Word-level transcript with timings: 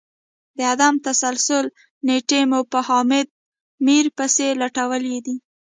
د 0.57 0.59
عدم 0.71 0.93
تسلسل 1.05 1.65
نیټې 2.07 2.41
مو 2.49 2.59
په 2.71 2.79
حامد 2.87 3.27
میر 3.85 4.05
پسي 4.17 4.47
لټولې 4.61 5.17
دي 5.25 5.35